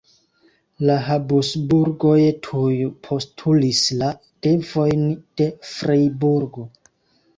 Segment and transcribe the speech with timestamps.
[0.89, 2.15] La Habsburgoj
[2.47, 2.73] tuj
[3.09, 4.09] postulis la
[4.47, 5.05] devojn
[5.43, 6.59] de Freiburg.